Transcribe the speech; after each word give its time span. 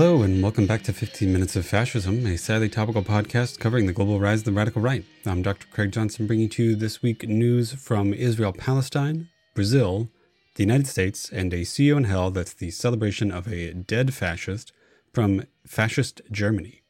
Hello, 0.00 0.22
and 0.22 0.42
welcome 0.42 0.66
back 0.66 0.80
to 0.84 0.94
15 0.94 1.30
Minutes 1.30 1.56
of 1.56 1.66
Fascism, 1.66 2.24
a 2.24 2.38
sadly 2.38 2.70
topical 2.70 3.02
podcast 3.02 3.58
covering 3.58 3.84
the 3.84 3.92
global 3.92 4.18
rise 4.18 4.38
of 4.38 4.44
the 4.46 4.52
radical 4.52 4.80
right. 4.80 5.04
I'm 5.26 5.42
Dr. 5.42 5.66
Craig 5.66 5.92
Johnson, 5.92 6.26
bringing 6.26 6.48
to 6.48 6.64
you 6.64 6.74
this 6.74 7.02
week 7.02 7.28
news 7.28 7.74
from 7.74 8.14
Israel 8.14 8.54
Palestine, 8.54 9.28
Brazil, 9.54 10.08
the 10.54 10.62
United 10.62 10.86
States, 10.86 11.28
and 11.28 11.52
a 11.52 11.64
See 11.64 11.84
You 11.84 11.98
in 11.98 12.04
Hell 12.04 12.30
that's 12.30 12.54
the 12.54 12.70
celebration 12.70 13.30
of 13.30 13.46
a 13.46 13.74
dead 13.74 14.14
fascist 14.14 14.72
from 15.12 15.44
fascist 15.66 16.22
Germany. 16.32 16.80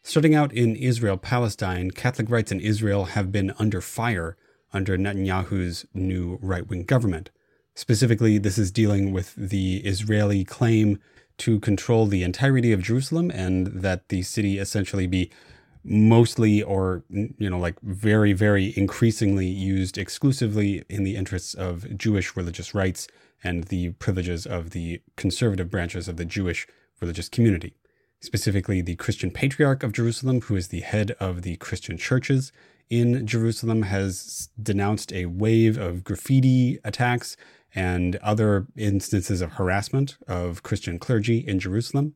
Starting 0.00 0.36
out 0.36 0.52
in 0.52 0.76
Israel 0.76 1.16
Palestine, 1.16 1.90
Catholic 1.90 2.30
rights 2.30 2.52
in 2.52 2.60
Israel 2.60 3.06
have 3.06 3.32
been 3.32 3.52
under 3.58 3.80
fire 3.80 4.36
under 4.72 4.96
Netanyahu's 4.96 5.84
new 5.92 6.38
right 6.40 6.68
wing 6.68 6.84
government. 6.84 7.30
Specifically, 7.74 8.38
this 8.38 8.56
is 8.56 8.70
dealing 8.70 9.12
with 9.12 9.34
the 9.34 9.78
Israeli 9.78 10.44
claim 10.44 11.00
to 11.38 11.60
control 11.60 12.06
the 12.06 12.22
entirety 12.22 12.72
of 12.72 12.82
Jerusalem 12.82 13.30
and 13.30 13.68
that 13.68 14.08
the 14.08 14.22
city 14.22 14.58
essentially 14.58 15.06
be 15.06 15.30
mostly 15.84 16.62
or 16.62 17.04
you 17.08 17.48
know 17.48 17.58
like 17.58 17.80
very 17.80 18.32
very 18.32 18.74
increasingly 18.76 19.46
used 19.46 19.96
exclusively 19.96 20.84
in 20.88 21.04
the 21.04 21.16
interests 21.16 21.54
of 21.54 21.96
Jewish 21.96 22.36
religious 22.36 22.74
rights 22.74 23.08
and 23.42 23.64
the 23.64 23.90
privileges 23.92 24.44
of 24.44 24.70
the 24.70 25.00
conservative 25.16 25.70
branches 25.70 26.08
of 26.08 26.16
the 26.16 26.24
Jewish 26.24 26.66
religious 27.00 27.28
community. 27.28 27.74
Specifically 28.20 28.82
the 28.82 28.96
Christian 28.96 29.30
Patriarch 29.30 29.82
of 29.82 29.92
Jerusalem 29.92 30.40
who 30.42 30.56
is 30.56 30.68
the 30.68 30.80
head 30.80 31.12
of 31.20 31.42
the 31.42 31.56
Christian 31.56 31.96
churches 31.96 32.52
in 32.90 33.26
Jerusalem 33.26 33.82
has 33.82 34.48
denounced 34.60 35.12
a 35.12 35.26
wave 35.26 35.78
of 35.78 36.04
graffiti 36.04 36.78
attacks 36.84 37.36
and 37.74 38.16
other 38.16 38.66
instances 38.76 39.40
of 39.40 39.52
harassment 39.52 40.16
of 40.26 40.62
Christian 40.62 40.98
clergy 40.98 41.38
in 41.38 41.58
Jerusalem. 41.58 42.14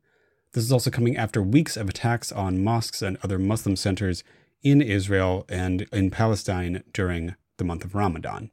This 0.52 0.64
is 0.64 0.72
also 0.72 0.90
coming 0.90 1.16
after 1.16 1.42
weeks 1.42 1.76
of 1.76 1.88
attacks 1.88 2.30
on 2.30 2.62
mosques 2.62 3.02
and 3.02 3.18
other 3.22 3.38
Muslim 3.38 3.76
centers 3.76 4.22
in 4.62 4.82
Israel 4.82 5.44
and 5.48 5.82
in 5.92 6.10
Palestine 6.10 6.82
during 6.92 7.34
the 7.56 7.64
month 7.64 7.84
of 7.84 7.94
Ramadan. 7.94 8.50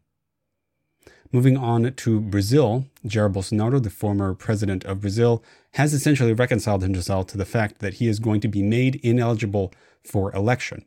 Moving 1.31 1.58
on 1.58 1.94
to 1.94 2.19
Brazil, 2.19 2.86
Jair 3.06 3.31
Bolsonaro, 3.31 3.81
the 3.81 3.91
former 3.91 4.34
president 4.34 4.84
of 4.86 5.02
Brazil, 5.02 5.44
has 5.73 5.94
essentially 5.94 6.34
reconciled 6.34 6.81
himself 6.81 7.28
to 7.28 7.38
the 7.38 7.45
fact 7.45 7.80
that 7.80 7.95
he 7.95 8.08
is 8.08 8.17
going 8.17 8.41
to 8.41 8.47
be 8.47 8.63
made 8.63 8.95
ineligible 9.03 9.72
for 10.03 10.34
election. 10.34 10.86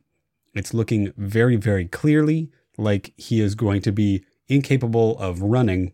It's 0.53 0.73
looking 0.73 1.13
very, 1.15 1.55
very 1.55 1.85
clearly 1.85 2.51
like 2.77 3.13
he 3.15 3.39
is 3.39 3.55
going 3.55 3.81
to 3.83 3.91
be 3.91 4.25
incapable 4.49 5.17
of 5.17 5.41
running 5.41 5.93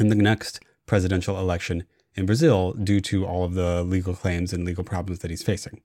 in 0.00 0.08
the 0.08 0.14
next 0.14 0.60
presidential 0.86 1.38
election 1.38 1.84
in 2.14 2.26
Brazil 2.26 2.72
due 2.72 3.00
to 3.00 3.26
all 3.26 3.44
of 3.44 3.54
the 3.54 3.82
legal 3.82 4.14
claims 4.14 4.52
and 4.52 4.64
legal 4.64 4.84
problems 4.84 5.20
that 5.20 5.30
he's 5.30 5.42
facing. 5.42 5.80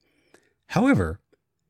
However, 0.68 1.20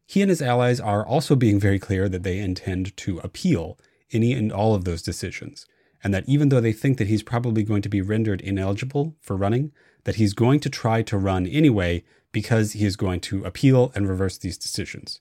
he 0.05 0.21
and 0.21 0.29
his 0.29 0.41
allies 0.41 0.79
are 0.79 1.05
also 1.05 1.35
being 1.35 1.59
very 1.59 1.79
clear 1.79 2.07
that 2.09 2.23
they 2.23 2.39
intend 2.39 2.95
to 2.97 3.19
appeal 3.19 3.77
any 4.11 4.33
and 4.33 4.51
all 4.51 4.75
of 4.75 4.85
those 4.85 5.01
decisions, 5.01 5.65
and 6.03 6.13
that 6.13 6.27
even 6.27 6.49
though 6.49 6.61
they 6.61 6.73
think 6.73 6.97
that 6.97 7.07
he's 7.07 7.23
probably 7.23 7.63
going 7.63 7.81
to 7.81 7.89
be 7.89 8.01
rendered 8.01 8.41
ineligible 8.41 9.15
for 9.21 9.35
running, 9.35 9.71
that 10.03 10.15
he's 10.15 10.33
going 10.33 10.59
to 10.59 10.69
try 10.69 11.01
to 11.01 11.17
run 11.17 11.47
anyway 11.47 12.03
because 12.31 12.73
he 12.73 12.85
is 12.85 12.95
going 12.95 13.19
to 13.21 13.43
appeal 13.43 13.91
and 13.95 14.07
reverse 14.07 14.37
these 14.37 14.57
decisions. 14.57 15.19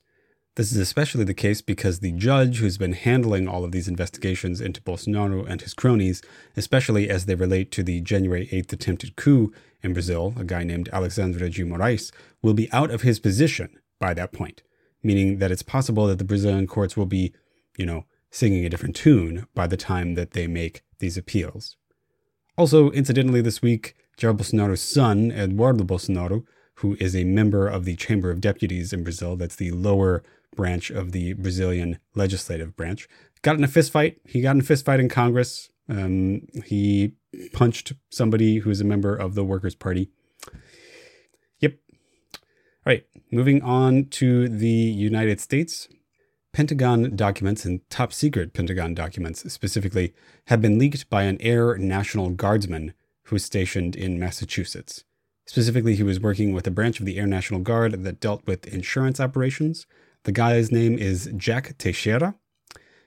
This 0.55 0.71
is 0.71 0.77
especially 0.77 1.25
the 1.25 1.33
case 1.33 1.63
because 1.63 2.01
the 2.01 2.13
judge 2.13 2.59
who's 2.59 2.77
been 2.77 2.93
handling 2.93 3.49
all 3.49 3.65
of 3.65 3.73
these 3.73 3.89
investigations 3.89 4.61
into 4.61 4.83
Bolsonaro 4.83 5.49
and 5.49 5.63
his 5.63 5.73
cronies, 5.73 6.21
especially 6.59 7.09
as 7.09 7.25
they 7.25 7.35
relate 7.35 7.71
to 7.71 7.83
the 7.83 8.03
January 8.03 8.47
8th 8.49 8.71
attempted 8.75 9.17
coup 9.17 9.51
in 9.83 9.95
Brazil, 9.95 10.35
a 10.37 10.45
guy 10.45 10.63
named 10.63 10.91
Alexandre 10.93 11.49
de 11.49 11.65
Moraes, 11.65 12.13
will 12.43 12.53
be 12.53 12.71
out 12.71 12.91
of 12.91 13.01
his 13.01 13.19
position 13.19 13.79
by 13.99 14.13
that 14.13 14.33
point, 14.33 14.63
meaning 15.03 15.39
that 15.39 15.51
it's 15.51 15.63
possible 15.63 16.07
that 16.07 16.19
the 16.19 16.25
Brazilian 16.25 16.67
courts 16.67 16.99
will 16.99 17.07
be, 17.07 17.33
you 17.79 17.87
know, 17.87 18.05
singing 18.31 18.67
a 18.67 18.69
different 18.69 18.95
tune 18.95 19.47
by 19.55 19.67
the 19.67 19.79
time 19.79 20.17
that 20.17 20.33
they 20.33 20.47
make 20.47 20.83
these 20.99 21.17
appeals. 21.17 21.77
Also, 22.59 22.91
incidentally, 22.91 23.41
this 23.41 23.63
week, 23.63 23.95
Jair 24.19 24.37
Bolsonaro's 24.37 24.83
son, 24.83 25.33
Eduardo 25.33 25.85
Bolsonaro, 25.85 26.45
who 26.77 26.95
is 27.01 27.17
a 27.17 27.25
member 27.25 27.67
of 27.67 27.87
the 27.87 27.97
Chamber 27.97 28.31
of 28.31 28.43
Deputies 28.43 28.93
in 28.93 29.03
Brazil, 29.03 29.35
that's 29.37 29.57
the 29.57 29.71
lower 29.71 30.23
branch 30.57 30.91
of 30.91 31.13
the 31.13 31.35
Brazilian 31.35 31.99
legislative 32.15 32.77
branch. 32.77 33.09
Got 33.43 33.57
in 33.57 33.65
a 33.65 33.69
fistfight. 33.69 34.17
He 34.25 34.41
got 34.41 34.53
in 34.53 34.61
a 34.61 34.65
fist 34.65 34.85
fight 34.85 35.01
in 35.01 35.09
Congress. 35.09 35.71
Um, 35.89 36.47
he 36.65 37.15
punched 37.53 37.93
somebody 38.11 38.59
who 38.59 38.71
is 38.71 38.81
a 38.81 38.85
member 38.85 39.15
of 39.15 39.35
the 39.35 39.45
Workers' 39.45 39.75
Party. 39.75 40.11
Yep. 41.61 41.75
All 42.35 42.41
right. 42.87 43.05
Moving 43.31 43.63
on 43.63 44.07
to 44.11 44.49
the 44.49 44.69
United 44.69 45.41
States. 45.41 45.89
Pentagon 46.53 47.17
documents 47.17 47.65
and 47.65 47.81
top 47.89 48.13
secret 48.13 48.53
Pentagon 48.53 48.95
documents 48.95 49.51
specifically 49.51 50.13
have 50.49 50.61
been 50.61 50.79
leaked 50.79 51.09
by 51.09 51.23
an 51.23 51.41
Air 51.41 51.79
National 51.79 52.29
Guardsman 52.31 52.93
who 53.25 53.37
was 53.37 53.45
stationed 53.45 53.97
in 53.97 54.21
Massachusetts. 54.21 55.05
Specifically, 55.47 55.97
he 55.97 56.03
was 56.03 56.21
working 56.21 56.53
with 56.53 56.67
a 56.67 56.71
branch 56.71 57.01
of 57.01 57.07
the 57.07 57.19
Air 57.19 57.27
National 57.27 57.61
Guard 57.61 58.05
that 58.05 58.21
dealt 58.21 58.47
with 58.47 58.67
insurance 58.67 59.19
operations 59.19 59.87
the 60.25 60.33
guy's 60.33 60.71
name 60.71 60.99
is 60.99 61.31
Jack 61.37 61.77
Teixeira, 61.79 62.35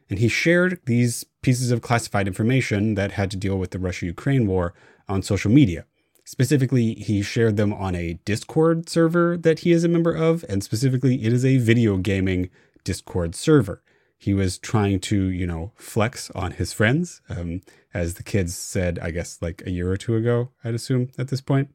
and 0.09 0.19
he 0.19 0.27
shared 0.27 0.79
these 0.85 1.25
pieces 1.41 1.71
of 1.71 1.81
classified 1.81 2.27
information 2.27 2.95
that 2.95 3.13
had 3.13 3.31
to 3.31 3.37
deal 3.37 3.57
with 3.57 3.71
the 3.71 3.79
Russia 3.79 4.05
Ukraine 4.07 4.47
war 4.47 4.73
on 5.07 5.21
social 5.21 5.51
media. 5.51 5.85
Specifically, 6.23 6.95
he 6.95 7.21
shared 7.21 7.55
them 7.55 7.71
on 7.71 7.93
a 7.93 8.19
Discord 8.25 8.89
server 8.89 9.37
that 9.37 9.59
he 9.59 9.71
is 9.71 9.83
a 9.83 9.87
member 9.87 10.13
of, 10.13 10.43
and 10.49 10.63
specifically, 10.63 11.23
it 11.23 11.31
is 11.31 11.45
a 11.45 11.57
video 11.57 11.97
gaming 11.97 12.49
Discord 12.83 13.35
server. 13.35 13.83
He 14.17 14.33
was 14.33 14.57
trying 14.57 15.01
to, 15.01 15.25
you 15.25 15.45
know, 15.45 15.71
flex 15.75 16.31
on 16.31 16.51
his 16.51 16.73
friends, 16.73 17.21
um, 17.29 17.61
as 17.93 18.15
the 18.15 18.23
kids 18.23 18.55
said, 18.55 18.97
I 18.99 19.11
guess, 19.11 19.39
like 19.41 19.61
a 19.65 19.71
year 19.71 19.91
or 19.91 19.97
two 19.97 20.15
ago, 20.15 20.49
I'd 20.63 20.73
assume 20.73 21.09
at 21.17 21.27
this 21.27 21.41
point. 21.41 21.74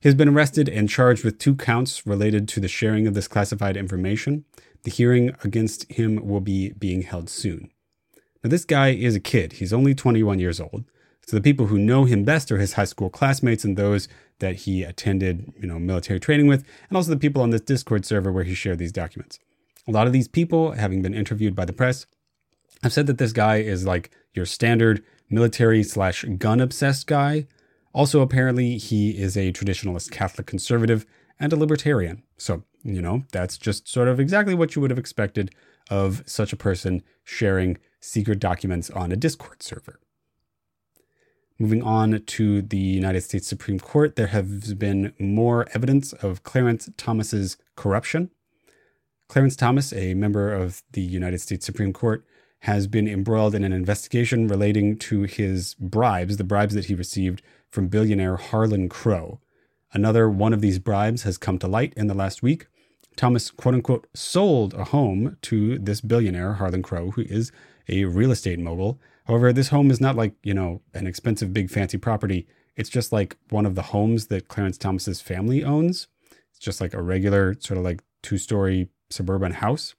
He 0.00 0.08
has 0.08 0.14
been 0.14 0.28
arrested 0.28 0.68
and 0.68 0.88
charged 0.88 1.24
with 1.24 1.38
two 1.38 1.56
counts 1.56 2.06
related 2.06 2.46
to 2.48 2.60
the 2.60 2.68
sharing 2.68 3.06
of 3.06 3.14
this 3.14 3.26
classified 3.26 3.76
information. 3.76 4.44
The 4.84 4.92
hearing 4.92 5.34
against 5.42 5.90
him 5.90 6.24
will 6.24 6.40
be 6.40 6.70
being 6.72 7.02
held 7.02 7.28
soon. 7.28 7.70
Now, 8.44 8.50
this 8.50 8.64
guy 8.64 8.90
is 8.90 9.16
a 9.16 9.20
kid. 9.20 9.54
He's 9.54 9.72
only 9.72 9.94
21 9.94 10.38
years 10.38 10.60
old. 10.60 10.84
So 11.26 11.36
the 11.36 11.42
people 11.42 11.66
who 11.66 11.78
know 11.78 12.04
him 12.04 12.24
best 12.24 12.52
are 12.52 12.58
his 12.58 12.74
high 12.74 12.84
school 12.84 13.10
classmates 13.10 13.64
and 13.64 13.76
those 13.76 14.08
that 14.38 14.54
he 14.54 14.84
attended, 14.84 15.52
you 15.60 15.66
know, 15.66 15.80
military 15.80 16.20
training 16.20 16.46
with, 16.46 16.64
and 16.88 16.96
also 16.96 17.10
the 17.10 17.18
people 17.18 17.42
on 17.42 17.50
this 17.50 17.60
Discord 17.60 18.06
server 18.06 18.30
where 18.30 18.44
he 18.44 18.54
shared 18.54 18.78
these 18.78 18.92
documents. 18.92 19.40
A 19.88 19.90
lot 19.90 20.06
of 20.06 20.12
these 20.12 20.28
people, 20.28 20.72
having 20.72 21.02
been 21.02 21.12
interviewed 21.12 21.56
by 21.56 21.64
the 21.64 21.72
press, 21.72 22.06
have 22.84 22.92
said 22.92 23.08
that 23.08 23.18
this 23.18 23.32
guy 23.32 23.56
is 23.56 23.84
like 23.84 24.12
your 24.32 24.46
standard 24.46 25.04
military 25.28 25.82
slash 25.82 26.24
gun 26.38 26.60
obsessed 26.60 27.08
guy 27.08 27.46
also, 27.92 28.20
apparently, 28.20 28.78
he 28.78 29.10
is 29.10 29.36
a 29.36 29.52
traditionalist 29.52 30.10
Catholic 30.10 30.46
conservative 30.46 31.06
and 31.40 31.52
a 31.52 31.56
libertarian. 31.56 32.22
So, 32.36 32.64
you 32.82 33.00
know, 33.00 33.24
that's 33.32 33.58
just 33.58 33.88
sort 33.88 34.08
of 34.08 34.20
exactly 34.20 34.54
what 34.54 34.74
you 34.74 34.82
would 34.82 34.90
have 34.90 34.98
expected 34.98 35.50
of 35.90 36.22
such 36.26 36.52
a 36.52 36.56
person 36.56 37.02
sharing 37.24 37.78
secret 38.00 38.38
documents 38.38 38.90
on 38.90 39.10
a 39.12 39.16
Discord 39.16 39.62
server. 39.62 40.00
Moving 41.58 41.82
on 41.82 42.22
to 42.24 42.62
the 42.62 42.78
United 42.78 43.22
States 43.22 43.48
Supreme 43.48 43.80
Court, 43.80 44.14
there 44.14 44.28
has 44.28 44.74
been 44.74 45.12
more 45.18 45.66
evidence 45.74 46.12
of 46.12 46.44
Clarence 46.44 46.88
Thomas's 46.96 47.56
corruption. 47.74 48.30
Clarence 49.28 49.56
Thomas, 49.56 49.92
a 49.92 50.14
member 50.14 50.52
of 50.52 50.82
the 50.92 51.00
United 51.00 51.40
States 51.40 51.66
Supreme 51.66 51.92
Court, 51.92 52.24
has 52.60 52.86
been 52.86 53.08
embroiled 53.08 53.54
in 53.54 53.64
an 53.64 53.72
investigation 53.72 54.48
relating 54.48 54.96
to 54.98 55.22
his 55.22 55.74
bribes, 55.74 56.36
the 56.36 56.44
bribes 56.44 56.74
that 56.74 56.86
he 56.86 56.94
received 56.94 57.42
from 57.70 57.88
billionaire 57.88 58.36
Harlan 58.36 58.88
Crow. 58.88 59.40
Another 59.92 60.28
one 60.28 60.52
of 60.52 60.60
these 60.60 60.78
bribes 60.78 61.22
has 61.22 61.38
come 61.38 61.58
to 61.58 61.68
light 61.68 61.94
in 61.96 62.08
the 62.08 62.14
last 62.14 62.42
week. 62.42 62.66
Thomas, 63.16 63.50
quote 63.50 63.74
unquote, 63.74 64.06
sold 64.14 64.74
a 64.74 64.84
home 64.84 65.36
to 65.42 65.78
this 65.78 66.00
billionaire, 66.00 66.54
Harlan 66.54 66.82
Crow, 66.82 67.12
who 67.12 67.22
is 67.22 67.52
a 67.88 68.04
real 68.04 68.30
estate 68.30 68.58
mogul. 68.58 69.00
However, 69.26 69.52
this 69.52 69.68
home 69.68 69.90
is 69.90 70.00
not 70.00 70.16
like, 70.16 70.34
you 70.42 70.54
know, 70.54 70.82
an 70.94 71.06
expensive, 71.06 71.52
big, 71.52 71.70
fancy 71.70 71.98
property. 71.98 72.46
It's 72.76 72.88
just 72.88 73.12
like 73.12 73.36
one 73.50 73.66
of 73.66 73.74
the 73.74 73.82
homes 73.82 74.28
that 74.28 74.48
Clarence 74.48 74.78
Thomas's 74.78 75.20
family 75.20 75.64
owns. 75.64 76.06
It's 76.50 76.60
just 76.60 76.80
like 76.80 76.94
a 76.94 77.02
regular, 77.02 77.56
sort 77.58 77.78
of 77.78 77.84
like 77.84 78.02
two 78.22 78.38
story 78.38 78.88
suburban 79.10 79.52
house. 79.52 79.94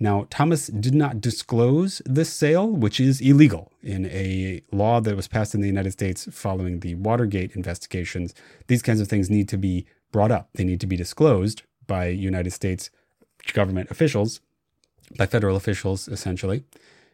Now, 0.00 0.26
Thomas 0.28 0.66
did 0.66 0.94
not 0.94 1.20
disclose 1.20 2.02
this 2.04 2.32
sale, 2.32 2.68
which 2.68 2.98
is 2.98 3.20
illegal 3.20 3.72
in 3.82 4.06
a 4.06 4.62
law 4.72 5.00
that 5.00 5.16
was 5.16 5.28
passed 5.28 5.54
in 5.54 5.60
the 5.60 5.68
United 5.68 5.92
States 5.92 6.28
following 6.32 6.80
the 6.80 6.94
Watergate 6.96 7.54
investigations. 7.54 8.34
These 8.66 8.82
kinds 8.82 9.00
of 9.00 9.08
things 9.08 9.30
need 9.30 9.48
to 9.50 9.56
be 9.56 9.86
brought 10.10 10.30
up, 10.30 10.48
they 10.54 10.64
need 10.64 10.80
to 10.80 10.86
be 10.86 10.96
disclosed 10.96 11.62
by 11.86 12.06
United 12.06 12.52
States 12.52 12.90
government 13.52 13.90
officials, 13.90 14.40
by 15.16 15.26
federal 15.26 15.56
officials, 15.56 16.08
essentially. 16.08 16.64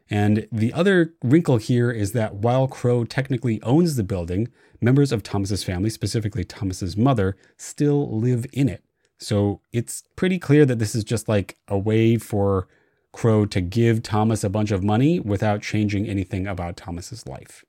And 0.09 0.49
the 0.51 0.73
other 0.73 1.15
wrinkle 1.23 1.59
here 1.59 1.91
is 1.91 2.13
that 2.13 2.35
while 2.35 2.67
Crow 2.67 3.05
technically 3.05 3.63
owns 3.63 3.97
the 3.97 4.03
building, 4.03 4.49
members 4.81 5.13
of 5.13 5.23
Thomas's 5.23 5.63
family, 5.63 5.91
specifically 5.91 6.45
Thomas's 6.45 6.97
mother, 6.97 7.37
still 7.57 8.11
live 8.19 8.47
in 8.53 8.69
it. 8.69 8.83
So 9.21 9.61
it's 9.71 10.03
pretty 10.17 10.39
clear 10.39 10.65
that 10.65 10.79
this 10.79 10.95
is 10.95 11.05
just 11.05 11.29
like 11.29 11.59
a 11.69 11.79
way 11.79 12.17
for 12.17 12.67
Crow 13.13 13.45
to 13.47 13.61
give 13.61 14.03
Thomas 14.03 14.43
a 14.43 14.49
bunch 14.49 14.71
of 14.71 14.83
money 14.83 15.21
without 15.21 15.63
changing 15.63 16.07
anything 16.07 16.47
about 16.47 16.77
Thomas's 16.77 17.27
life. 17.27 17.65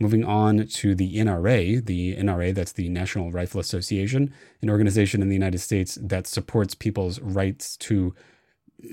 Moving 0.00 0.24
on 0.24 0.66
to 0.66 0.94
the 0.94 1.16
NRA, 1.16 1.84
the 1.84 2.16
NRA, 2.16 2.54
that's 2.54 2.72
the 2.72 2.88
National 2.88 3.32
Rifle 3.32 3.60
Association, 3.60 4.32
an 4.62 4.70
organization 4.70 5.20
in 5.20 5.28
the 5.28 5.34
United 5.34 5.58
States 5.58 5.98
that 6.00 6.26
supports 6.26 6.74
people's 6.74 7.20
rights 7.20 7.76
to 7.78 8.14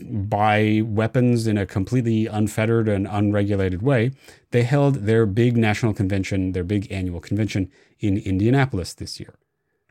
buy 0.03 0.81
weapons 0.83 1.45
in 1.45 1.59
a 1.59 1.65
completely 1.65 2.25
unfettered 2.25 2.89
and 2.89 3.07
unregulated 3.07 3.83
way. 3.83 4.11
They 4.49 4.63
held 4.63 5.05
their 5.05 5.27
big 5.27 5.55
national 5.55 5.93
convention, 5.93 6.53
their 6.53 6.63
big 6.63 6.91
annual 6.91 7.19
convention 7.19 7.71
in 7.99 8.17
Indianapolis 8.17 8.95
this 8.95 9.19
year. 9.19 9.35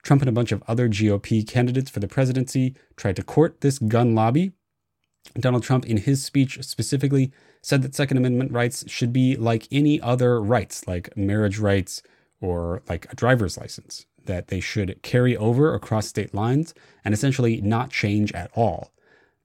Trump 0.04 0.22
and 0.22 0.28
a 0.28 0.32
bunch 0.32 0.52
of 0.52 0.62
other 0.68 0.88
GOP 0.88 1.46
candidates 1.48 1.90
for 1.90 1.98
the 1.98 2.06
presidency 2.06 2.76
tried 2.96 3.16
to 3.16 3.22
court 3.22 3.62
this 3.62 3.78
gun 3.78 4.14
lobby. 4.14 4.52
Donald 5.40 5.62
Trump, 5.62 5.86
in 5.86 5.96
his 5.96 6.22
speech 6.22 6.62
specifically, 6.62 7.32
said 7.62 7.82
that 7.82 7.94
Second 7.94 8.18
Amendment 8.18 8.52
rights 8.52 8.84
should 8.86 9.12
be 9.12 9.34
like 9.36 9.66
any 9.72 10.00
other 10.00 10.40
rights, 10.40 10.86
like 10.86 11.16
marriage 11.16 11.58
rights 11.58 12.02
or 12.40 12.82
like 12.88 13.10
a 13.10 13.16
driver's 13.16 13.56
license, 13.56 14.04
that 14.26 14.48
they 14.48 14.60
should 14.60 15.00
carry 15.02 15.34
over 15.34 15.74
across 15.74 16.06
state 16.06 16.34
lines 16.34 16.74
and 17.04 17.14
essentially 17.14 17.62
not 17.62 17.90
change 17.90 18.30
at 18.32 18.50
all. 18.54 18.92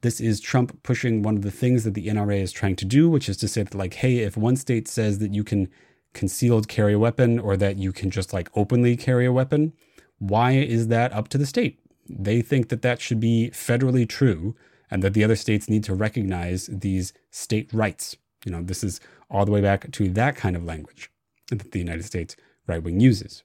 This 0.02 0.20
is 0.20 0.42
Trump 0.42 0.84
pushing 0.84 1.24
one 1.24 1.38
of 1.38 1.42
the 1.42 1.52
things 1.52 1.86
that 1.86 1.94
the 1.94 2.08
NRA 2.08 2.42
is 2.42 2.52
trying 2.52 2.76
to 2.78 2.86
do, 2.86 3.10
which 3.10 3.30
is 3.30 3.38
to 3.38 3.48
say 3.48 3.64
that, 3.64 3.76
like, 3.76 3.96
hey, 3.96 4.20
if 4.20 4.36
one 4.36 4.58
state 4.58 4.88
says 4.88 5.20
that 5.20 5.34
you 5.34 5.46
can 5.46 5.70
concealed 6.14 6.68
carry 6.68 6.94
a 6.94 7.00
weapon 7.00 7.40
or 7.40 7.56
that 7.56 7.78
you 7.78 7.92
can 7.92 8.10
just 8.10 8.34
like 8.34 8.50
openly 8.56 8.98
carry 8.98 9.26
a 9.26 9.32
weapon, 9.32 9.74
why 10.20 10.52
is 10.52 10.88
that 10.88 11.12
up 11.14 11.28
to 11.30 11.38
the 11.38 11.46
state? 11.46 11.80
They 12.08 12.42
think 12.42 12.70
that 12.70 12.82
that 12.82 13.02
should 13.02 13.20
be 13.20 13.52
federally 13.54 14.08
true 14.08 14.56
and 14.92 15.04
that 15.04 15.14
the 15.14 15.24
other 15.24 15.36
states 15.36 15.70
need 15.70 15.84
to 15.86 15.96
recognize 15.96 16.68
these 16.68 17.14
state 17.32 17.72
rights. 17.74 18.18
You 18.46 18.52
know, 18.52 18.62
this 18.62 18.84
is 18.84 19.00
all 19.30 19.46
the 19.46 19.52
way 19.52 19.62
back 19.62 19.92
to 19.92 20.10
that 20.10 20.36
kind 20.36 20.56
of 20.56 20.64
language 20.64 21.12
that 21.50 21.72
the 21.72 21.80
United 21.80 22.06
States 22.06 22.36
right 22.68 22.82
wing 22.82 23.00
uses. 23.00 23.44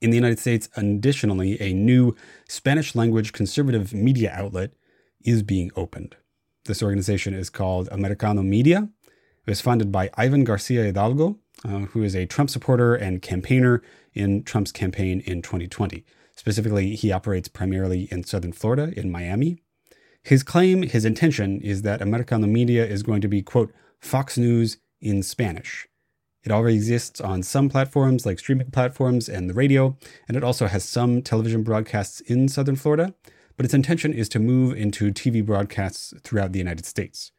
In 0.00 0.10
the 0.10 0.16
United 0.16 0.38
States, 0.38 0.68
additionally, 0.76 1.60
a 1.60 1.72
new 1.72 2.14
Spanish 2.48 2.94
language 2.94 3.32
conservative 3.32 3.94
media 3.94 4.32
outlet 4.34 4.72
is 5.24 5.42
being 5.42 5.70
opened. 5.74 6.16
This 6.66 6.82
organization 6.82 7.32
is 7.32 7.48
called 7.48 7.88
Americano 7.90 8.42
Media. 8.42 8.88
It 9.46 9.50
was 9.50 9.60
founded 9.60 9.90
by 9.90 10.10
Ivan 10.14 10.44
Garcia 10.44 10.84
Hidalgo, 10.84 11.38
uh, 11.64 11.86
who 11.86 12.02
is 12.02 12.14
a 12.14 12.26
Trump 12.26 12.50
supporter 12.50 12.94
and 12.94 13.22
campaigner 13.22 13.82
in 14.16 14.42
Trump's 14.42 14.72
campaign 14.72 15.20
in 15.20 15.42
2020. 15.42 16.04
Specifically, 16.34 16.94
he 16.94 17.12
operates 17.12 17.48
primarily 17.48 18.08
in 18.10 18.24
southern 18.24 18.52
Florida, 18.52 18.92
in 18.98 19.10
Miami, 19.10 19.58
his 20.26 20.42
claim, 20.42 20.82
his 20.82 21.04
intention, 21.04 21.60
is 21.60 21.82
that 21.82 22.02
Americano 22.02 22.48
Media 22.48 22.84
is 22.84 23.04
going 23.04 23.20
to 23.20 23.28
be, 23.28 23.42
quote, 23.42 23.72
Fox 24.00 24.36
News 24.36 24.78
in 25.00 25.22
Spanish. 25.22 25.86
It 26.42 26.50
already 26.50 26.74
exists 26.74 27.20
on 27.20 27.44
some 27.44 27.68
platforms 27.68 28.26
like 28.26 28.40
streaming 28.40 28.72
platforms 28.72 29.28
and 29.28 29.48
the 29.48 29.54
radio, 29.54 29.96
and 30.26 30.36
it 30.36 30.42
also 30.42 30.66
has 30.66 30.82
some 30.82 31.22
television 31.22 31.62
broadcasts 31.62 32.18
in 32.22 32.48
Southern 32.48 32.74
Florida, 32.74 33.14
but 33.56 33.64
its 33.64 33.72
intention 33.72 34.12
is 34.12 34.28
to 34.30 34.40
move 34.40 34.76
into 34.76 35.12
TV 35.12 35.46
broadcasts 35.46 36.12
throughout 36.24 36.50
the 36.50 36.58
United 36.58 36.86
States. 36.86 37.30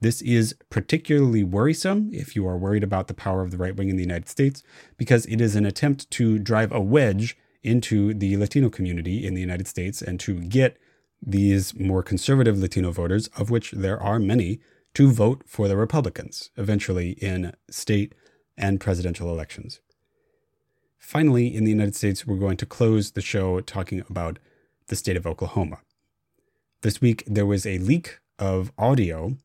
This 0.00 0.22
is 0.22 0.54
particularly 0.70 1.44
worrisome 1.44 2.08
if 2.12 2.34
you 2.34 2.46
are 2.46 2.56
worried 2.56 2.82
about 2.82 3.06
the 3.06 3.14
power 3.14 3.42
of 3.42 3.50
the 3.50 3.58
right 3.58 3.76
wing 3.76 3.90
in 3.90 3.96
the 3.96 4.02
United 4.02 4.28
States, 4.28 4.62
because 4.96 5.26
it 5.26 5.40
is 5.40 5.54
an 5.54 5.66
attempt 5.66 6.10
to 6.12 6.38
drive 6.38 6.72
a 6.72 6.80
wedge 6.80 7.36
into 7.62 8.14
the 8.14 8.38
Latino 8.38 8.70
community 8.70 9.26
in 9.26 9.34
the 9.34 9.42
United 9.42 9.66
States 9.66 10.00
and 10.00 10.18
to 10.20 10.40
get 10.40 10.78
these 11.20 11.78
more 11.78 12.02
conservative 12.02 12.58
Latino 12.58 12.90
voters, 12.90 13.28
of 13.36 13.50
which 13.50 13.72
there 13.72 14.02
are 14.02 14.18
many, 14.18 14.60
to 14.94 15.12
vote 15.12 15.42
for 15.46 15.68
the 15.68 15.76
Republicans 15.76 16.50
eventually 16.56 17.10
in 17.12 17.52
state 17.70 18.14
and 18.56 18.80
presidential 18.80 19.30
elections. 19.30 19.80
Finally, 20.98 21.54
in 21.54 21.64
the 21.64 21.70
United 21.70 21.94
States, 21.94 22.26
we're 22.26 22.36
going 22.36 22.56
to 22.56 22.66
close 22.66 23.10
the 23.10 23.20
show 23.20 23.60
talking 23.60 24.02
about 24.08 24.38
the 24.86 24.96
state 24.96 25.16
of 25.16 25.26
Oklahoma. 25.26 25.78
This 26.80 27.02
week, 27.02 27.22
there 27.26 27.46
was 27.46 27.66
a 27.66 27.78
leak 27.78 28.18
of 28.38 28.72
audio 28.78 29.36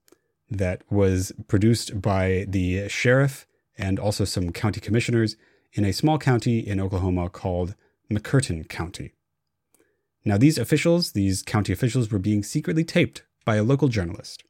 that 0.49 0.81
was 0.89 1.31
produced 1.47 2.01
by 2.01 2.45
the 2.47 2.87
sheriff 2.87 3.47
and 3.77 3.99
also 3.99 4.25
some 4.25 4.51
county 4.51 4.79
commissioners 4.79 5.35
in 5.73 5.83
a 5.85 5.93
small 5.93 6.17
county 6.17 6.59
in 6.59 6.79
Oklahoma 6.79 7.29
called 7.29 7.75
McCurtain 8.11 8.67
County. 8.67 9.13
Now, 10.23 10.37
these 10.37 10.57
officials, 10.57 11.11
these 11.11 11.43
county 11.43 11.73
officials, 11.73 12.11
were 12.11 12.19
being 12.19 12.43
secretly 12.43 12.83
taped 12.83 13.23
by 13.43 13.57
a 13.57 13.63
local 13.63 13.87
journalist. 13.87 14.43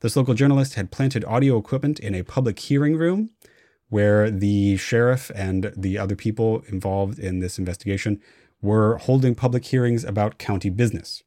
This 0.00 0.16
local 0.16 0.34
journalist 0.34 0.74
had 0.74 0.90
planted 0.90 1.24
audio 1.24 1.58
equipment 1.58 1.98
in 1.98 2.14
a 2.14 2.24
public 2.24 2.58
hearing 2.58 2.96
room 2.96 3.30
where 3.88 4.30
the 4.30 4.76
sheriff 4.76 5.30
and 5.34 5.72
the 5.76 5.98
other 5.98 6.16
people 6.16 6.62
involved 6.68 7.18
in 7.18 7.40
this 7.40 7.58
investigation 7.58 8.20
were 8.60 8.96
holding 8.98 9.34
public 9.34 9.64
hearings 9.64 10.04
about 10.04 10.38
county 10.38 10.70
business. 10.70 11.22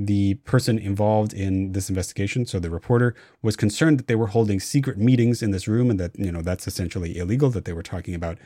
The 0.00 0.34
person 0.34 0.78
involved 0.78 1.32
in 1.34 1.72
this 1.72 1.88
investigation, 1.88 2.46
so 2.46 2.60
the 2.60 2.70
reporter, 2.70 3.16
was 3.42 3.56
concerned 3.56 3.98
that 3.98 4.06
they 4.06 4.14
were 4.14 4.28
holding 4.28 4.60
secret 4.60 4.96
meetings 4.96 5.42
in 5.42 5.50
this 5.50 5.66
room 5.66 5.90
and 5.90 5.98
that, 5.98 6.16
you 6.16 6.30
know, 6.30 6.40
that's 6.40 6.68
essentially 6.68 7.18
illegal, 7.18 7.50
that 7.50 7.64
they 7.64 7.72
were 7.72 7.82
talking 7.82 8.14
about 8.14 8.38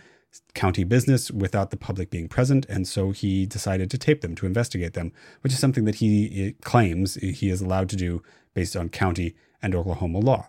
county 0.55 0.83
business 0.83 1.31
without 1.31 1.71
the 1.71 1.77
public 1.77 2.09
being 2.09 2.27
present. 2.27 2.65
And 2.71 2.89
so 2.89 3.11
he 3.11 3.45
decided 3.45 3.91
to 3.91 3.99
tape 3.99 4.23
them 4.23 4.35
to 4.37 4.47
investigate 4.47 4.95
them, 4.95 5.13
which 5.43 5.53
is 5.53 5.59
something 5.59 5.85
that 5.85 5.97
he 5.97 6.49
eh, 6.49 6.53
claims 6.63 7.17
he 7.17 7.51
is 7.51 7.61
allowed 7.61 7.91
to 7.91 7.97
do 7.97 8.23
based 8.55 8.75
on 8.75 8.89
county 8.89 9.35
and 9.61 9.75
Oklahoma 9.75 10.21
law. 10.21 10.49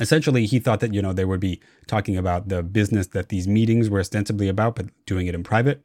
Essentially, 0.00 0.46
he 0.46 0.60
thought 0.60 0.78
that, 0.78 0.94
you 0.94 1.02
know, 1.02 1.12
they 1.12 1.24
would 1.24 1.40
be 1.40 1.60
talking 1.88 2.16
about 2.16 2.48
the 2.48 2.62
business 2.62 3.08
that 3.08 3.30
these 3.30 3.48
meetings 3.48 3.90
were 3.90 3.98
ostensibly 3.98 4.48
about, 4.48 4.76
but 4.76 4.86
doing 5.06 5.26
it 5.26 5.34
in 5.34 5.42
private. 5.42 5.82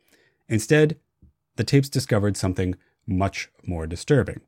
Instead, 0.48 1.00
the 1.56 1.64
tapes 1.64 1.90
discovered 1.90 2.38
something 2.38 2.76
much 3.08 3.50
more 3.66 3.88
disturbing. 3.88 4.42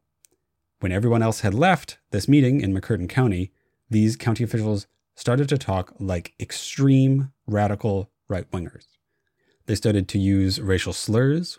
When 0.79 0.91
everyone 0.91 1.21
else 1.21 1.41
had 1.41 1.53
left 1.53 1.97
this 2.11 2.27
meeting 2.27 2.61
in 2.61 2.73
McCurtain 2.73 3.09
County, 3.09 3.51
these 3.89 4.15
county 4.15 4.43
officials 4.43 4.87
started 5.15 5.49
to 5.49 5.57
talk 5.57 5.93
like 5.99 6.33
extreme 6.39 7.31
radical 7.47 8.11
right 8.27 8.49
wingers. 8.51 8.85
They 9.65 9.75
started 9.75 10.07
to 10.09 10.19
use 10.19 10.61
racial 10.61 10.93
slurs. 10.93 11.57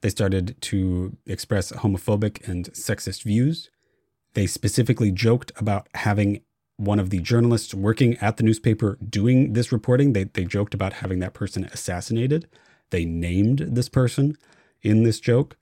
They 0.00 0.08
started 0.08 0.60
to 0.62 1.16
express 1.26 1.72
homophobic 1.72 2.46
and 2.48 2.70
sexist 2.72 3.22
views. 3.22 3.70
They 4.34 4.46
specifically 4.46 5.10
joked 5.10 5.52
about 5.56 5.88
having 5.94 6.42
one 6.76 6.98
of 6.98 7.10
the 7.10 7.20
journalists 7.20 7.72
working 7.72 8.16
at 8.18 8.36
the 8.36 8.42
newspaper 8.42 8.98
doing 9.08 9.54
this 9.54 9.72
reporting. 9.72 10.12
They, 10.12 10.24
they 10.24 10.44
joked 10.44 10.74
about 10.74 10.94
having 10.94 11.20
that 11.20 11.34
person 11.34 11.64
assassinated. 11.64 12.48
They 12.90 13.04
named 13.04 13.60
this 13.60 13.88
person 13.88 14.36
in 14.82 15.02
this 15.02 15.20
joke. 15.20 15.56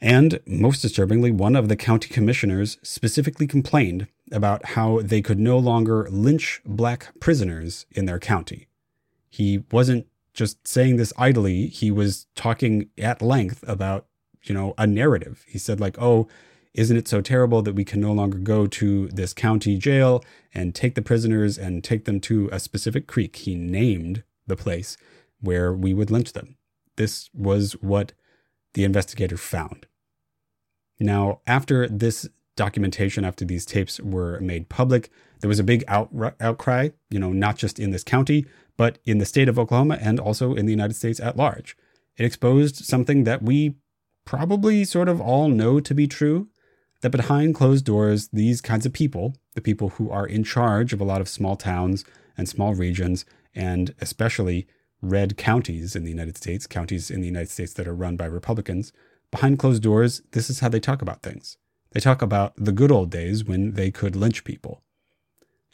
And 0.00 0.40
most 0.46 0.82
disturbingly, 0.82 1.30
one 1.30 1.56
of 1.56 1.68
the 1.68 1.76
county 1.76 2.08
commissioners 2.08 2.78
specifically 2.82 3.46
complained 3.46 4.08
about 4.30 4.66
how 4.66 5.00
they 5.00 5.22
could 5.22 5.38
no 5.38 5.58
longer 5.58 6.06
lynch 6.10 6.60
black 6.66 7.18
prisoners 7.20 7.86
in 7.92 8.04
their 8.04 8.18
county. 8.18 8.66
He 9.30 9.64
wasn't 9.70 10.06
just 10.34 10.66
saying 10.68 10.96
this 10.96 11.12
idly. 11.16 11.68
He 11.68 11.90
was 11.90 12.26
talking 12.34 12.90
at 12.98 13.22
length 13.22 13.64
about, 13.66 14.06
you 14.42 14.54
know, 14.54 14.74
a 14.76 14.86
narrative. 14.86 15.44
He 15.48 15.58
said, 15.58 15.80
like, 15.80 15.96
oh, 15.98 16.28
isn't 16.74 16.96
it 16.96 17.08
so 17.08 17.22
terrible 17.22 17.62
that 17.62 17.74
we 17.74 17.84
can 17.84 18.00
no 18.00 18.12
longer 18.12 18.36
go 18.36 18.66
to 18.66 19.08
this 19.08 19.32
county 19.32 19.78
jail 19.78 20.22
and 20.52 20.74
take 20.74 20.94
the 20.94 21.00
prisoners 21.00 21.56
and 21.56 21.82
take 21.82 22.04
them 22.04 22.20
to 22.20 22.50
a 22.52 22.60
specific 22.60 23.06
creek? 23.06 23.36
He 23.36 23.54
named 23.54 24.24
the 24.46 24.56
place 24.56 24.98
where 25.40 25.72
we 25.72 25.94
would 25.94 26.10
lynch 26.10 26.34
them. 26.34 26.56
This 26.96 27.30
was 27.32 27.72
what 27.80 28.12
the 28.76 28.84
investigator 28.84 29.38
found. 29.38 29.86
Now, 31.00 31.40
after 31.46 31.88
this 31.88 32.28
documentation, 32.56 33.24
after 33.24 33.44
these 33.44 33.64
tapes 33.64 33.98
were 34.00 34.38
made 34.40 34.68
public, 34.68 35.10
there 35.40 35.48
was 35.48 35.58
a 35.58 35.64
big 35.64 35.82
out, 35.88 36.10
outcry, 36.40 36.90
you 37.10 37.18
know, 37.18 37.32
not 37.32 37.56
just 37.56 37.78
in 37.78 37.90
this 37.90 38.04
county, 38.04 38.44
but 38.76 38.98
in 39.06 39.16
the 39.16 39.24
state 39.24 39.48
of 39.48 39.58
Oklahoma 39.58 39.98
and 39.98 40.20
also 40.20 40.54
in 40.54 40.66
the 40.66 40.72
United 40.72 40.94
States 40.94 41.18
at 41.20 41.38
large. 41.38 41.74
It 42.18 42.26
exposed 42.26 42.84
something 42.84 43.24
that 43.24 43.42
we 43.42 43.76
probably 44.26 44.84
sort 44.84 45.08
of 45.08 45.22
all 45.22 45.48
know 45.48 45.80
to 45.80 45.94
be 45.94 46.06
true 46.06 46.48
that 47.00 47.10
behind 47.10 47.54
closed 47.54 47.84
doors, 47.84 48.28
these 48.30 48.60
kinds 48.60 48.84
of 48.84 48.92
people, 48.92 49.36
the 49.54 49.62
people 49.62 49.90
who 49.90 50.10
are 50.10 50.26
in 50.26 50.44
charge 50.44 50.92
of 50.92 51.00
a 51.00 51.04
lot 51.04 51.22
of 51.22 51.28
small 51.30 51.56
towns 51.56 52.04
and 52.36 52.46
small 52.46 52.74
regions, 52.74 53.24
and 53.54 53.94
especially 54.02 54.66
red 55.02 55.36
counties 55.36 55.94
in 55.94 56.04
the 56.04 56.10
United 56.10 56.36
States, 56.36 56.66
counties 56.66 57.10
in 57.10 57.20
the 57.20 57.26
United 57.26 57.50
States 57.50 57.72
that 57.74 57.88
are 57.88 57.94
run 57.94 58.16
by 58.16 58.26
Republicans, 58.26 58.92
behind 59.30 59.58
closed 59.58 59.82
doors, 59.82 60.22
this 60.32 60.48
is 60.48 60.60
how 60.60 60.68
they 60.68 60.80
talk 60.80 61.02
about 61.02 61.22
things. 61.22 61.58
They 61.92 62.00
talk 62.00 62.22
about 62.22 62.54
the 62.56 62.72
good 62.72 62.92
old 62.92 63.10
days 63.10 63.44
when 63.44 63.72
they 63.72 63.90
could 63.90 64.16
lynch 64.16 64.44
people. 64.44 64.82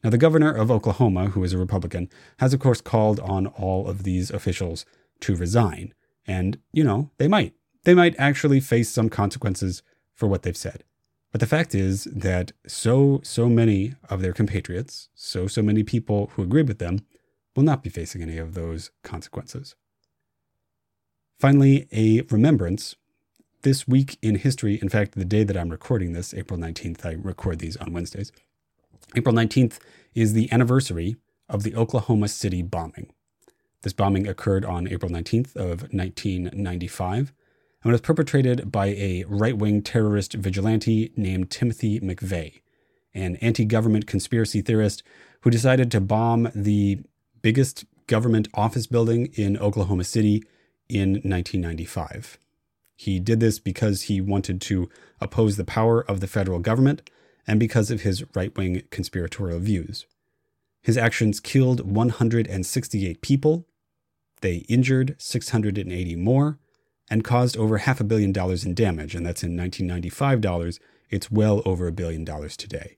Now, 0.03 0.11
the 0.11 0.19
governor 0.19 0.53
of 0.53 0.71
Oklahoma, 0.71 1.29
who 1.29 1.45
is 1.45 1.53
a 1.53 1.59
Republican, 1.59 2.09
has 2.39 2.53
of 2.53 2.61
course 2.61 2.81
called 2.81 3.21
on 3.21 3.47
all 3.47 3.89
of 3.89 4.03
these 4.03 4.31
officials 4.31 4.85
to 5.21 5.37
resign. 5.37 5.95
And, 6.27 6.59
you 6.73 6.85
know, 6.85 7.11
they 7.19 7.29
might. 7.29 7.55
They 7.85 7.95
might 7.95 8.15
actually 8.19 8.61
face 8.61 8.89
some 8.89 9.09
consequences 9.09 9.83
for 10.15 10.27
what 10.27 10.43
they've 10.43 10.57
said. 10.57 10.85
But 11.31 11.41
the 11.41 11.47
fact 11.47 11.75
is 11.75 12.05
that 12.05 12.53
so, 12.67 13.21
so 13.25 13.49
many 13.49 13.95
of 14.11 14.21
their 14.21 14.33
compatriots, 14.33 15.09
so, 15.15 15.47
so 15.47 15.63
many 15.63 15.83
people 15.83 16.31
who 16.35 16.43
agree 16.43 16.63
with 16.63 16.79
them, 16.79 17.07
will 17.55 17.63
not 17.63 17.83
be 17.83 17.91
facing 17.91 18.23
any 18.23 18.39
of 18.39 18.55
those 18.55 18.91
consequences. 19.03 19.75
Finally, 21.39 21.89
a 21.93 22.23
remembrance. 22.31 22.97
This 23.63 23.87
week 23.87 24.19
in 24.23 24.37
history, 24.37 24.79
in 24.83 24.89
fact, 24.89 25.15
the 25.15 25.25
day 25.25 25.45
that 25.45 25.57
I'm 25.57 25.69
recording 25.69 26.13
this, 26.13 26.35
April 26.35 26.59
19th, 26.59 27.07
I 27.07 27.13
record 27.13 27.61
these 27.61 27.77
on 27.77 27.93
Wednesdays. 27.93 28.33
April 29.15 29.35
19th 29.35 29.79
is 30.15 30.33
the 30.33 30.51
anniversary 30.53 31.17
of 31.49 31.63
the 31.63 31.77
Oklahoma 31.77 32.29
City 32.29 32.63
bombing. 32.63 33.13
This 33.83 33.93
bombing 33.93 34.27
occurred 34.27 34.65
on 34.65 34.89
April 34.89 35.11
19th 35.11 35.55
of 35.55 35.93
1995 35.93 37.33
and 37.83 37.93
was 37.93 38.01
perpetrated 38.01 38.71
by 38.71 38.87
a 38.87 39.25
right-wing 39.29 39.83
terrorist 39.83 40.35
vigilante 40.35 41.13
named 41.17 41.51
Timothy 41.51 42.01
McVeigh, 42.01 42.63
an 43.15 43.37
anti-government 43.37 44.07
conspiracy 44.07 44.63
theorist 44.63 45.03
who 45.41 45.51
decided 45.51 45.91
to 45.91 46.01
bomb 46.01 46.49
the 46.55 47.01
biggest 47.43 47.85
government 48.07 48.49
office 48.55 48.87
building 48.87 49.27
in 49.35 49.59
Oklahoma 49.59 50.05
City 50.05 50.45
in 50.89 51.15
1995. 51.15 52.39
He 52.97 53.19
did 53.19 53.41
this 53.41 53.59
because 53.59 54.03
he 54.03 54.21
wanted 54.21 54.61
to 54.63 54.89
oppose 55.21 55.57
the 55.57 55.65
power 55.65 56.03
of 56.03 56.21
the 56.21 56.27
federal 56.27 56.61
government 56.61 57.11
and 57.47 57.59
because 57.59 57.91
of 57.91 58.03
his 58.03 58.25
right 58.35 58.57
wing 58.57 58.83
conspiratorial 58.91 59.59
views. 59.59 60.07
His 60.83 60.97
actions 60.97 61.41
killed 61.41 61.81
168 61.81 63.21
people, 63.23 63.67
they 64.41 64.57
injured 64.69 65.17
680 65.19 66.17
more, 66.17 66.59
and 67.11 67.25
caused 67.25 67.57
over 67.57 67.79
half 67.79 68.01
a 68.01 68.05
billion 68.05 68.33
dollars 68.33 68.65
in 68.65 68.75
damage, 68.75 69.15
and 69.15 69.25
that's 69.25 69.43
in 69.43 69.57
1995 69.57 70.41
dollars. 70.41 70.81
It's 71.11 71.31
well 71.31 71.63
over 71.65 71.87
a 71.87 71.93
billion 71.93 72.25
dollars 72.25 72.57
today. 72.57 72.97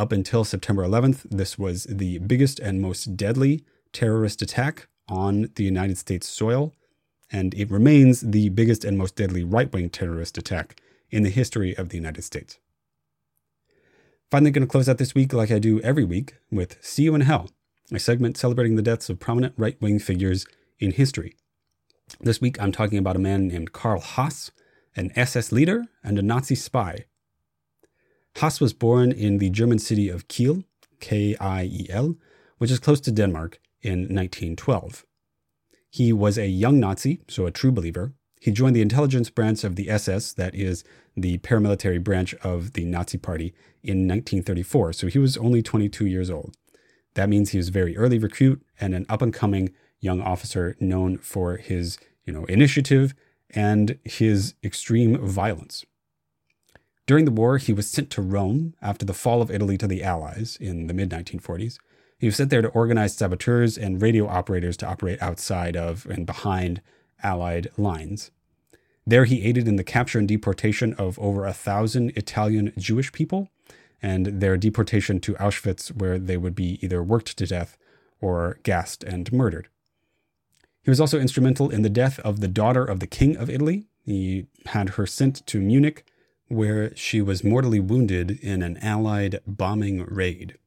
Up 0.00 0.12
until 0.12 0.44
September 0.44 0.82
11th, 0.82 1.26
this 1.28 1.58
was 1.58 1.84
the 1.84 2.20
biggest 2.20 2.58
and 2.58 2.80
most 2.80 3.18
deadly 3.18 3.66
terrorist 3.92 4.40
attack 4.40 4.88
on 5.10 5.50
the 5.56 5.62
United 5.62 5.98
States 5.98 6.26
soil, 6.26 6.74
and 7.30 7.52
it 7.52 7.70
remains 7.70 8.22
the 8.22 8.48
biggest 8.48 8.82
and 8.82 8.96
most 8.96 9.14
deadly 9.14 9.44
right 9.44 9.70
wing 9.70 9.90
terrorist 9.90 10.38
attack 10.38 10.80
in 11.10 11.22
the 11.22 11.28
history 11.28 11.76
of 11.76 11.90
the 11.90 11.98
United 11.98 12.22
States. 12.22 12.58
Finally, 14.30 14.52
going 14.52 14.66
to 14.66 14.70
close 14.70 14.88
out 14.88 14.96
this 14.96 15.14
week 15.14 15.34
like 15.34 15.50
I 15.50 15.58
do 15.58 15.82
every 15.82 16.04
week 16.04 16.36
with 16.50 16.82
See 16.82 17.02
You 17.02 17.14
in 17.14 17.20
Hell, 17.20 17.50
a 17.92 17.98
segment 17.98 18.38
celebrating 18.38 18.76
the 18.76 18.82
deaths 18.82 19.10
of 19.10 19.20
prominent 19.20 19.52
right 19.58 19.78
wing 19.82 19.98
figures 19.98 20.46
in 20.78 20.92
history. 20.92 21.36
This 22.20 22.40
week, 22.40 22.58
I'm 22.58 22.72
talking 22.72 22.96
about 22.96 23.16
a 23.16 23.18
man 23.18 23.48
named 23.48 23.74
Karl 23.74 24.00
Haas, 24.00 24.50
an 24.96 25.12
SS 25.14 25.52
leader 25.52 25.84
and 26.02 26.18
a 26.18 26.22
Nazi 26.22 26.54
spy. 26.54 27.04
Haas 28.40 28.58
was 28.58 28.72
born 28.72 29.12
in 29.12 29.36
the 29.36 29.50
German 29.50 29.78
city 29.78 30.08
of 30.08 30.26
Kiel, 30.26 30.64
K 30.98 31.36
I 31.36 31.64
E 31.64 31.86
L, 31.90 32.16
which 32.56 32.70
is 32.70 32.78
close 32.78 32.98
to 33.02 33.12
Denmark, 33.12 33.60
in 33.82 34.14
1912. 34.14 35.04
He 35.90 36.10
was 36.10 36.38
a 36.38 36.46
young 36.46 36.80
Nazi, 36.80 37.20
so 37.28 37.44
a 37.44 37.50
true 37.50 37.70
believer. 37.70 38.14
He 38.40 38.50
joined 38.50 38.74
the 38.74 38.80
intelligence 38.80 39.28
branch 39.28 39.62
of 39.62 39.76
the 39.76 39.90
SS, 39.90 40.32
that 40.32 40.54
is, 40.54 40.84
the 41.14 41.36
paramilitary 41.38 42.02
branch 42.02 42.32
of 42.36 42.72
the 42.72 42.86
Nazi 42.86 43.18
Party, 43.18 43.52
in 43.82 44.08
1934, 44.08 44.94
so 44.94 45.06
he 45.08 45.18
was 45.18 45.36
only 45.36 45.60
22 45.60 46.06
years 46.06 46.30
old. 46.30 46.56
That 47.16 47.28
means 47.28 47.50
he 47.50 47.58
was 47.58 47.68
a 47.68 47.72
very 47.72 47.94
early 47.94 48.18
recruit 48.18 48.62
and 48.80 48.94
an 48.94 49.04
up 49.10 49.20
and 49.20 49.34
coming 49.34 49.74
young 50.00 50.22
officer 50.22 50.78
known 50.80 51.18
for 51.18 51.58
his, 51.58 51.98
you 52.24 52.32
know, 52.32 52.46
initiative 52.46 53.12
and 53.50 53.98
his 54.02 54.54
extreme 54.64 55.18
violence. 55.18 55.84
During 57.10 57.24
the 57.24 57.32
war, 57.32 57.58
he 57.58 57.72
was 57.72 57.90
sent 57.90 58.08
to 58.10 58.22
Rome 58.22 58.74
after 58.80 59.04
the 59.04 59.12
fall 59.12 59.42
of 59.42 59.50
Italy 59.50 59.76
to 59.78 59.88
the 59.88 60.04
Allies 60.04 60.56
in 60.60 60.86
the 60.86 60.94
mid 60.94 61.10
1940s. 61.10 61.76
He 62.16 62.26
was 62.26 62.36
sent 62.36 62.50
there 62.50 62.62
to 62.62 62.68
organize 62.68 63.16
saboteurs 63.16 63.76
and 63.76 64.00
radio 64.00 64.28
operators 64.28 64.76
to 64.76 64.86
operate 64.86 65.20
outside 65.20 65.76
of 65.76 66.06
and 66.06 66.24
behind 66.24 66.80
Allied 67.20 67.66
lines. 67.76 68.30
There, 69.04 69.24
he 69.24 69.42
aided 69.42 69.66
in 69.66 69.74
the 69.74 69.82
capture 69.82 70.20
and 70.20 70.28
deportation 70.28 70.94
of 70.94 71.18
over 71.18 71.44
a 71.44 71.52
thousand 71.52 72.10
Italian 72.10 72.72
Jewish 72.78 73.10
people 73.10 73.48
and 74.00 74.26
their 74.40 74.56
deportation 74.56 75.18
to 75.18 75.34
Auschwitz, 75.34 75.88
where 75.88 76.16
they 76.16 76.36
would 76.36 76.54
be 76.54 76.78
either 76.80 77.02
worked 77.02 77.36
to 77.38 77.44
death 77.44 77.76
or 78.20 78.60
gassed 78.62 79.02
and 79.02 79.32
murdered. 79.32 79.66
He 80.84 80.92
was 80.92 81.00
also 81.00 81.18
instrumental 81.18 81.70
in 81.70 81.82
the 81.82 81.90
death 81.90 82.20
of 82.20 82.38
the 82.38 82.46
daughter 82.46 82.84
of 82.84 83.00
the 83.00 83.08
King 83.08 83.36
of 83.36 83.50
Italy. 83.50 83.88
He 84.04 84.46
had 84.66 84.90
her 84.90 85.06
sent 85.06 85.44
to 85.48 85.60
Munich, 85.60 86.04
where 86.50 86.94
she 86.96 87.22
was 87.22 87.44
mortally 87.44 87.78
wounded 87.78 88.32
in 88.42 88.60
an 88.60 88.76
Allied 88.78 89.38
bombing 89.46 90.04
raid. 90.04 90.58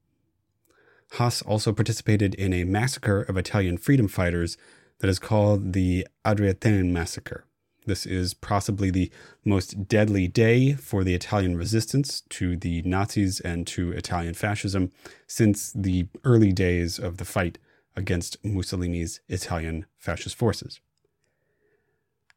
Haas 1.14 1.42
also 1.42 1.74
participated 1.74 2.34
in 2.36 2.54
a 2.54 2.64
massacre 2.64 3.22
of 3.22 3.38
Italian 3.38 3.78
freedom 3.78 4.08
fighters 4.08 4.58
that 5.00 5.10
is 5.10 5.20
called 5.20 5.74
the 5.74 6.08
Ardeatine 6.26 6.92
Massacre. 6.92 7.44
This 7.86 8.06
is 8.06 8.34
possibly 8.34 8.92
the 8.92 9.12
most 9.44 9.90
deadly 9.90 10.30
day 10.30 10.74
for 10.74 11.04
the 11.04 11.14
Italian 11.14 11.58
resistance 11.58 12.22
to 12.30 12.56
the 12.56 12.82
Nazis 12.84 13.42
and 13.42 13.68
to 13.68 13.92
Italian 13.92 14.36
fascism 14.36 14.90
since 15.28 15.74
the 15.74 16.08
early 16.24 16.54
days 16.54 16.98
of 16.98 17.18
the 17.18 17.26
fight 17.26 17.58
against 17.94 18.38
Mussolini's 18.42 19.20
Italian 19.28 19.86
fascist 19.98 20.38
forces. 20.38 20.80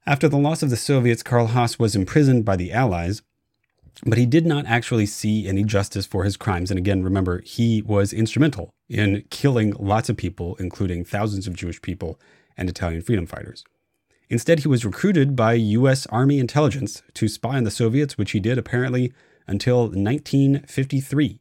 After 0.04 0.28
the 0.28 0.36
loss 0.36 0.64
of 0.64 0.70
the 0.70 0.76
Soviets, 0.76 1.22
Karl 1.22 1.48
Haas 1.48 1.78
was 1.78 1.94
imprisoned 1.94 2.44
by 2.44 2.56
the 2.56 2.72
Allies, 2.72 3.22
but 4.04 4.18
he 4.18 4.26
did 4.26 4.46
not 4.46 4.66
actually 4.66 5.06
see 5.06 5.48
any 5.48 5.64
justice 5.64 6.06
for 6.06 6.24
his 6.24 6.36
crimes. 6.36 6.70
And 6.70 6.78
again, 6.78 7.02
remember, 7.02 7.40
he 7.40 7.82
was 7.82 8.12
instrumental 8.12 8.70
in 8.88 9.24
killing 9.30 9.72
lots 9.78 10.08
of 10.08 10.16
people, 10.16 10.56
including 10.56 11.04
thousands 11.04 11.46
of 11.46 11.54
Jewish 11.54 11.80
people 11.80 12.20
and 12.56 12.68
Italian 12.68 13.02
freedom 13.02 13.26
fighters. 13.26 13.64
Instead, 14.28 14.60
he 14.60 14.68
was 14.68 14.84
recruited 14.84 15.36
by 15.36 15.54
U.S. 15.54 16.06
Army 16.06 16.38
intelligence 16.38 17.02
to 17.14 17.28
spy 17.28 17.56
on 17.56 17.64
the 17.64 17.70
Soviets, 17.70 18.18
which 18.18 18.32
he 18.32 18.40
did 18.40 18.58
apparently 18.58 19.12
until 19.46 19.82
1953. 19.82 21.40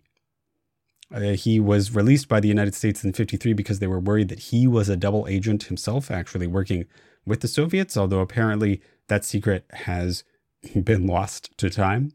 Uh, 1.13 1.19
he 1.31 1.59
was 1.59 1.95
released 1.95 2.27
by 2.27 2.39
the 2.39 2.47
United 2.47 2.75
States 2.75 3.03
in 3.03 3.13
53 3.13 3.53
because 3.53 3.79
they 3.79 3.87
were 3.87 3.99
worried 3.99 4.29
that 4.29 4.39
he 4.39 4.67
was 4.67 4.89
a 4.89 4.97
double 4.97 5.27
agent 5.27 5.63
himself, 5.63 6.11
actually 6.11 6.47
working 6.47 6.85
with 7.25 7.41
the 7.41 7.47
Soviets, 7.47 7.97
although 7.97 8.19
apparently 8.19 8.81
that 9.07 9.25
secret 9.25 9.65
has 9.71 10.23
been 10.83 11.07
lost 11.07 11.55
to 11.57 11.69
time. 11.69 12.11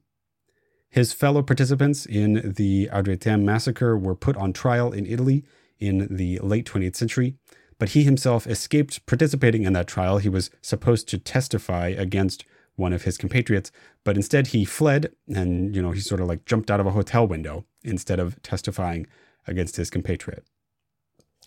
His 0.91 1.13
fellow 1.13 1.43
participants 1.43 2.05
in 2.05 2.55
the 2.57 2.89
Ardeatine 2.93 3.43
massacre 3.43 3.97
were 3.97 4.17
put 4.17 4.37
on 4.37 4.53
trial 4.53 4.93
in 4.93 5.07
Italy 5.07 5.45
in 5.79 6.09
the 6.11 6.39
late 6.41 6.67
20th 6.67 6.97
century 6.97 7.37
but 7.81 7.89
he 7.91 8.05
himself 8.05 8.47
escaped 8.47 9.05
participating 9.07 9.65
in 9.65 9.73
that 9.73 9.89
trial. 9.89 10.19
He 10.19 10.29
was 10.29 10.51
supposed 10.61 11.09
to 11.09 11.19
testify 11.19 11.89
against 11.89 12.45
one 12.77 12.93
of 12.93 13.03
his 13.03 13.17
compatriots, 13.17 13.73
but 14.05 14.17
instead 14.17 14.49
he 14.49 14.67
fled 14.67 15.13
and, 15.35 15.75
you 15.75 15.81
know, 15.81 15.91
he 15.91 16.01
sort 16.01 16.21
of 16.21 16.29
like 16.29 16.45
jumped 16.45 16.71
out 16.71 16.79
of 16.79 16.87
a 16.87 16.93
hotel 16.93 17.27
window 17.27 17.65
instead 17.83 18.21
of 18.21 18.41
testifying 18.43 19.07
against 19.47 19.77
his 19.77 19.89
compatriot. 19.89 20.45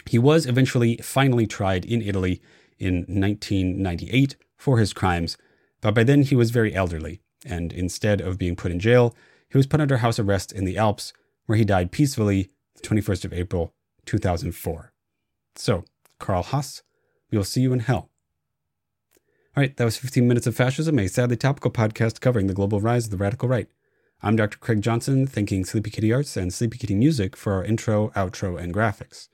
He 0.07 0.17
was 0.17 0.47
eventually 0.47 0.97
finally 0.97 1.45
tried 1.45 1.85
in 1.85 2.01
Italy 2.01 2.41
in 2.79 3.05
1998 3.07 4.35
for 4.57 4.79
his 4.79 4.91
crimes, 4.91 5.38
but 5.81 5.93
by 5.93 6.03
then 6.03 6.23
he 6.23 6.35
was 6.35 6.50
very 6.50 6.73
elderly, 6.73 7.21
and 7.45 7.71
instead 7.71 8.21
of 8.21 8.39
being 8.39 8.55
put 8.55 8.71
in 8.71 8.79
jail, 8.79 9.15
he 9.53 9.57
was 9.57 9.67
put 9.67 9.79
under 9.79 9.98
house 9.98 10.17
arrest 10.17 10.51
in 10.51 10.65
the 10.65 10.79
Alps, 10.79 11.13
where 11.45 11.60
he 11.60 11.63
died 11.63 11.91
peacefully 11.91 12.50
the 12.74 12.81
21st 12.81 13.25
of 13.25 13.33
April 13.33 13.75
2004. 14.07 14.91
So, 15.55 15.86
Karl 16.17 16.41
Haas. 16.41 16.81
We 17.29 17.38
will 17.38 17.45
see 17.45 17.62
you 17.62 17.72
in 17.72 17.81
hell. 17.81 18.10
All 19.55 19.62
right, 19.62 19.77
that 19.77 19.86
was 19.86 19.98
15 19.98 20.27
Minutes 20.27 20.48
of 20.48 20.55
Fascism, 20.55 20.98
a 20.98 21.07
sadly 21.07 21.38
topical 21.38 21.69
podcast 21.69 22.19
covering 22.19 22.48
the 22.48 22.55
global 22.55 22.81
rise 22.81 23.05
of 23.05 23.12
the 23.12 23.17
radical 23.17 23.48
right. 23.48 23.67
I'm 24.24 24.36
Dr. 24.36 24.57
Craig 24.57 24.81
Johnson, 24.81 25.27
thanking 25.27 25.65
Sleepy 25.65 25.91
Kitty 25.91 26.12
Arts 26.12 26.36
and 26.36 26.51
Sleepy 26.51 26.79
Kitty 26.79 26.95
Music 26.95 27.36
for 27.36 27.53
our 27.53 27.63
intro, 27.63 28.10
outro, 28.15 28.60
and 28.60 28.74
graphics. 28.74 29.27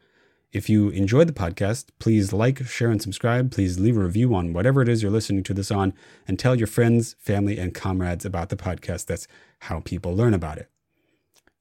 If 0.51 0.67
you 0.67 0.89
enjoyed 0.89 1.27
the 1.27 1.33
podcast, 1.33 1.89
please 1.99 2.33
like, 2.33 2.65
share, 2.65 2.89
and 2.89 3.01
subscribe. 3.01 3.51
Please 3.51 3.79
leave 3.79 3.97
a 3.97 4.03
review 4.03 4.33
on 4.33 4.51
whatever 4.51 4.81
it 4.81 4.89
is 4.89 5.03
you're 5.03 5.11
listening 5.11 5.43
to 5.43 5.53
this 5.53 5.69
on, 5.69 5.93
and 6.27 6.39
tell 6.39 6.55
your 6.55 6.67
friends, 6.67 7.15
family, 7.19 7.59
and 7.59 7.73
comrades 7.73 8.25
about 8.25 8.49
the 8.49 8.55
podcast. 8.55 9.05
That's 9.05 9.27
how 9.59 9.79
people 9.81 10.15
learn 10.15 10.33
about 10.33 10.57
it. 10.57 10.69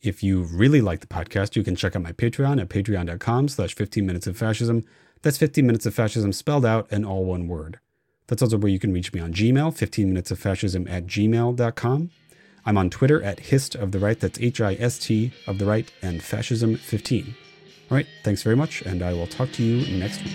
If 0.00 0.23
you 0.23 0.42
really 0.42 0.80
like 0.80 1.00
the 1.00 1.07
podcast, 1.07 1.54
you 1.54 1.62
can 1.62 1.76
check 1.76 1.97
out 1.97 2.02
my 2.02 2.12
Patreon 2.12 2.61
at 2.61 2.71
patreon.com 2.71 3.49
slash 3.49 3.75
15 3.75 4.07
minutes 4.07 4.26
of 4.26 4.37
fascism. 4.37 4.85
That's 5.23 5.38
15 5.38 5.66
Minutes 5.66 5.85
of 5.85 5.95
Fascism 5.95 6.33
spelled 6.33 6.64
out 6.64 6.87
and 6.90 7.04
all 7.04 7.25
one 7.25 7.49
word. 7.49 7.80
That's 8.28 8.42
also 8.42 8.57
where 8.57 8.71
you 8.71 8.78
can 8.78 8.92
reach 8.92 9.12
me 9.12 9.21
on 9.21 9.33
Gmail, 9.33 9.75
15 9.76 10.09
Minutes 10.09 10.30
of 10.30 10.38
Fascism 10.38 10.87
at 10.87 11.07
gmail.com. 11.07 12.11
I'm 12.64 12.78
on 12.78 12.90
Twitter 12.90 13.23
at 13.23 13.40
Hist 13.40 13.75
of 13.75 13.92
the 13.92 13.99
Right, 13.99 14.21
that's 14.21 14.38
H 14.40 14.61
I 14.61 14.75
S 14.75 14.99
T 14.99 15.33
of 15.47 15.59
the 15.59 15.64
Right, 15.64 15.90
and 16.02 16.21
Fascism15. 16.21 17.35
All 17.90 17.97
right, 17.97 18.07
thanks 18.23 18.42
very 18.42 18.57
much, 18.57 18.83
and 18.83 19.02
I 19.02 19.14
will 19.14 19.26
talk 19.26 19.50
to 19.52 19.62
you 19.62 19.99
next 19.99 20.23
week. 20.23 20.35